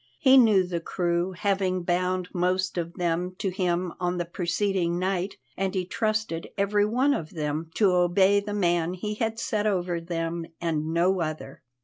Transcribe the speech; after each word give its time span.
He 0.17 0.35
knew 0.35 0.65
the 0.65 0.79
crew, 0.79 1.33
having 1.33 1.83
bound 1.83 2.29
most 2.33 2.75
of 2.75 2.95
them 2.95 3.35
to 3.37 3.49
him 3.51 3.93
on 3.99 4.17
the 4.17 4.25
preceding 4.25 4.97
night, 4.97 5.37
and 5.55 5.75
he 5.75 5.85
trusted 5.85 6.49
every 6.57 6.87
one 6.87 7.13
of 7.13 7.35
them 7.35 7.69
to 7.75 7.91
obey 7.91 8.39
the 8.39 8.55
man 8.55 8.95
he 8.95 9.13
had 9.13 9.37
set 9.37 9.67
over 9.67 10.01
them 10.01 10.47
and 10.59 10.91
no 10.91 11.19
other. 11.21 11.61